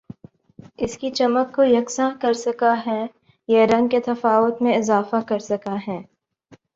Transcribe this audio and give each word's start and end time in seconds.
اس 0.79 0.97
کی 0.97 1.09
چمک 1.09 1.53
کو 1.55 1.63
یکساں 1.63 2.09
کر 2.21 2.33
سکہ 2.35 2.73
ہیں 2.87 3.05
یا 3.49 3.65
رنگ 3.67 3.87
کے 3.87 3.99
تفاوت 3.99 4.61
میں 4.61 4.75
اضافہ 4.77 5.15
کر 5.27 5.39
سکہ 5.39 5.75
ہیں 5.87 6.01